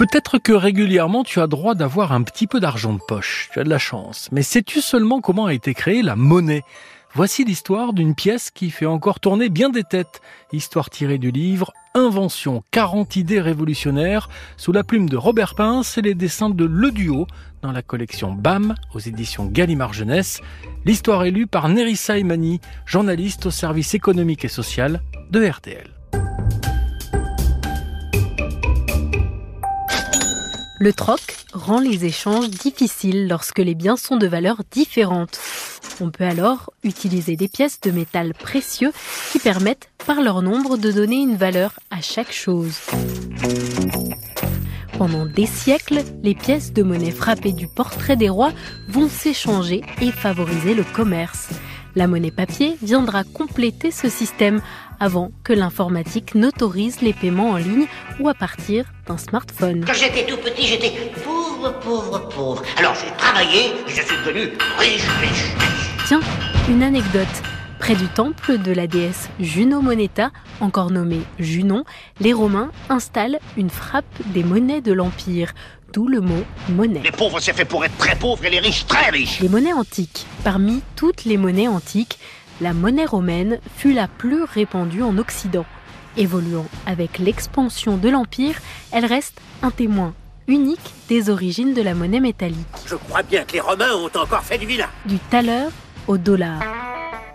[0.00, 3.64] Peut-être que régulièrement tu as droit d'avoir un petit peu d'argent de poche, tu as
[3.64, 4.30] de la chance.
[4.32, 6.62] Mais sais-tu seulement comment a été créée la monnaie?
[7.12, 10.22] Voici l'histoire d'une pièce qui fait encore tourner bien des têtes.
[10.54, 16.02] Histoire tirée du livre Invention, 40 idées révolutionnaires, sous la plume de Robert Pince et
[16.02, 17.26] les dessins de Le Duo,
[17.60, 20.40] dans la collection BAM, aux éditions Gallimard Jeunesse.
[20.86, 25.99] L'histoire est lue par Nerissa Imani, journaliste au service économique et social de RTL.
[30.82, 31.20] Le troc
[31.52, 35.38] rend les échanges difficiles lorsque les biens sont de valeurs différentes.
[36.00, 38.90] On peut alors utiliser des pièces de métal précieux
[39.30, 42.78] qui permettent, par leur nombre, de donner une valeur à chaque chose.
[44.96, 48.54] Pendant des siècles, les pièces de monnaie frappées du portrait des rois
[48.88, 51.50] vont s'échanger et favoriser le commerce.
[51.96, 54.60] La monnaie papier viendra compléter ce système
[55.00, 57.86] avant que l'informatique n'autorise les paiements en ligne
[58.20, 59.84] ou à partir d'un smartphone.
[59.84, 60.92] Quand j'étais tout petit, j'étais
[61.24, 62.62] pauvre, pauvre, pauvre.
[62.76, 66.06] Alors j'ai travaillé et je suis devenu riche, riche, riche.
[66.06, 66.20] Tiens,
[66.68, 67.26] une anecdote.
[67.80, 71.84] Près du temple de la déesse Juno Moneta, encore nommée Junon,
[72.20, 75.54] les Romains installent une frappe des monnaies de l'Empire,
[75.92, 77.00] d'où le mot monnaie.
[77.02, 79.40] Les pauvres, c'est fait pour être très pauvres et les riches très riches.
[79.40, 80.26] Les monnaies antiques.
[80.44, 82.18] Parmi toutes les monnaies antiques,
[82.60, 85.66] la monnaie romaine fut la plus répandue en Occident.
[86.16, 88.56] Évoluant avec l'expansion de l'Empire,
[88.92, 90.14] elle reste un témoin
[90.48, 92.58] unique des origines de la monnaie métallique.
[92.86, 94.88] Je crois bien que les Romains ont encore fait du vilain.
[95.06, 95.68] Du thaler
[96.08, 96.60] au dollar.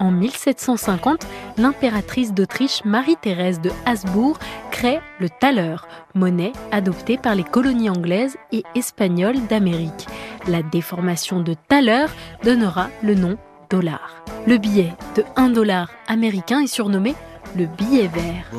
[0.00, 4.38] En 1750, l'impératrice d'Autriche Marie-Thérèse de Habsbourg
[4.70, 5.76] crée le thaler,
[6.14, 10.06] monnaie adoptée par les colonies anglaises et espagnoles d'Amérique.
[10.48, 12.06] La déformation de thaler
[12.42, 13.36] donnera le nom
[13.70, 14.22] dollar.
[14.46, 17.14] Le billet de 1 dollar américain est surnommé
[17.56, 18.50] le billet vert.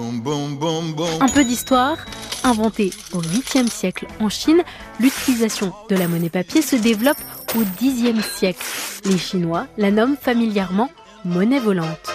[1.22, 1.98] Un peu d'histoire.
[2.44, 4.62] Inventé au 8e siècle en Chine,
[5.00, 7.18] l'utilisation de la monnaie papier se développe
[7.56, 8.64] au 10e siècle.
[9.06, 10.90] Les Chinois la nomment familièrement
[11.26, 12.12] monnaie volante.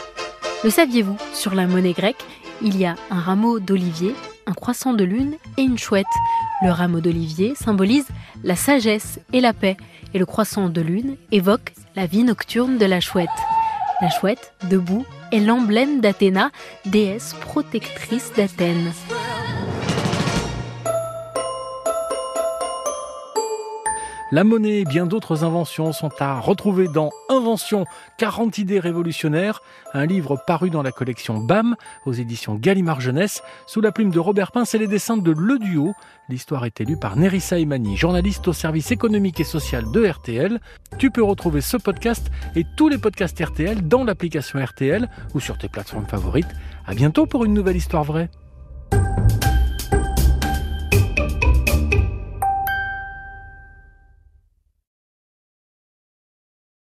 [0.65, 1.17] Le saviez-vous?
[1.35, 2.25] Sur la monnaie grecque,
[2.63, 4.15] il y a un rameau d'olivier,
[4.47, 6.07] un croissant de lune et une chouette.
[6.63, 8.07] Le rameau d'olivier symbolise
[8.45, 9.77] la sagesse et la paix,
[10.15, 13.29] et le croissant de lune évoque la vie nocturne de la chouette.
[14.01, 16.51] La chouette, debout, est l'emblème d'Athéna,
[16.87, 18.93] déesse protectrice d'Athènes.
[24.33, 27.85] La monnaie et bien d'autres inventions sont à retrouver dans Invention
[28.19, 29.61] 40 idées révolutionnaires,
[29.93, 31.75] un livre paru dans la collection BAM
[32.07, 35.59] aux éditions Gallimard Jeunesse sous la plume de Robert Pince et les dessins de Le
[35.59, 35.95] Duo.
[36.29, 40.61] L'histoire est élue par Nerissa Imani, journaliste au service économique et social de RTL.
[40.97, 45.59] Tu peux retrouver ce podcast et tous les podcasts RTL dans l'application RTL ou sur
[45.59, 46.55] tes plateformes favorites.
[46.87, 48.31] À bientôt pour une nouvelle histoire vraie.